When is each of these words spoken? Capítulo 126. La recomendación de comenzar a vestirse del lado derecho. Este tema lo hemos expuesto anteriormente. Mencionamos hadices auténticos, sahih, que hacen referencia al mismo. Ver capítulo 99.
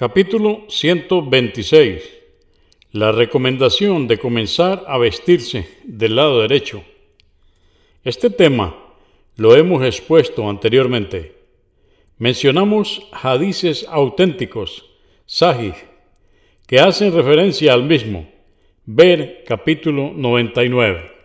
Capítulo 0.00 0.64
126. 0.66 2.02
La 2.92 3.12
recomendación 3.12 4.08
de 4.08 4.16
comenzar 4.16 4.84
a 4.88 4.96
vestirse 4.96 5.68
del 5.84 6.16
lado 6.16 6.40
derecho. 6.40 6.82
Este 8.02 8.30
tema 8.30 8.74
lo 9.36 9.54
hemos 9.54 9.84
expuesto 9.84 10.48
anteriormente. 10.48 11.34
Mencionamos 12.16 13.10
hadices 13.12 13.86
auténticos, 13.90 14.86
sahih, 15.26 15.74
que 16.66 16.80
hacen 16.80 17.12
referencia 17.12 17.74
al 17.74 17.82
mismo. 17.82 18.26
Ver 18.86 19.44
capítulo 19.46 20.12
99. 20.16 21.19